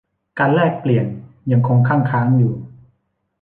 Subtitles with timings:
[0.39, 1.05] การแลกเปลี่ยน
[1.51, 2.53] ยังคงคั่งค้างอยู่